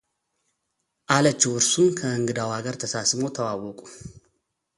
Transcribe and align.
አለችው 1.15 1.51
እርሱም 1.59 1.87
ከእንግዳዋ 1.99 2.51
ጋር 2.67 2.75
ተሳስሞ 2.85 3.21
ተዋወቁ፡፡ 3.37 3.81